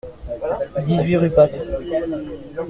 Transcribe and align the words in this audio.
dix-huit 0.85 1.15
rue 1.21 1.29
Path 1.29 1.57